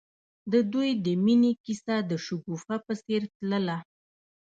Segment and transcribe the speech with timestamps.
[0.51, 3.77] د دوی د مینې کیسه د شګوفه په څېر تلله.